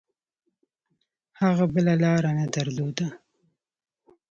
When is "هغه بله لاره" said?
1.41-2.31